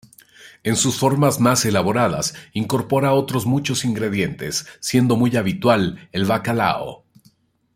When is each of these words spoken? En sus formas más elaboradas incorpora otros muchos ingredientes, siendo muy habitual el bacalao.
En 0.63 0.77
sus 0.77 0.97
formas 0.97 1.39
más 1.39 1.63
elaboradas 1.63 2.33
incorpora 2.53 3.13
otros 3.13 3.45
muchos 3.45 3.85
ingredientes, 3.85 4.65
siendo 4.79 5.15
muy 5.15 5.37
habitual 5.37 6.09
el 6.11 6.25
bacalao. 6.25 7.03